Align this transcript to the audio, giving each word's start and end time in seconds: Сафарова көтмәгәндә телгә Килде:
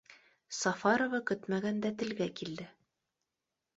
Сафарова 0.59 1.21
көтмәгәндә 1.31 1.93
телгә 2.03 2.31
Килде: 2.41 2.67